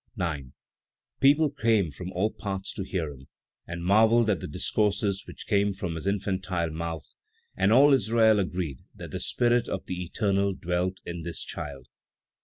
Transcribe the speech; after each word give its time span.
9. 0.15 0.53
People 1.19 1.51
came 1.51 1.91
from 1.91 2.11
all 2.13 2.31
parts 2.31 2.73
to 2.73 2.81
hear 2.83 3.11
him, 3.13 3.27
and 3.67 3.83
marvelled 3.83 4.31
at 4.31 4.39
the 4.39 4.47
discourses 4.47 5.27
which 5.27 5.45
came 5.45 5.75
from 5.75 5.93
his 5.93 6.07
infantile 6.07 6.71
mouth; 6.71 7.13
and 7.55 7.71
all 7.71 7.93
Israel 7.93 8.39
agreed 8.39 8.79
that 8.95 9.11
the 9.11 9.19
Spirit 9.19 9.67
of 9.69 9.85
the 9.85 10.03
Eternal 10.03 10.53
dwelt 10.55 11.01
in 11.05 11.21
this 11.21 11.43
child. 11.43 11.85